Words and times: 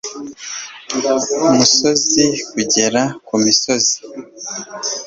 umusozi 1.49 2.25
kugera 2.51 3.01
kumusozi 3.27 3.95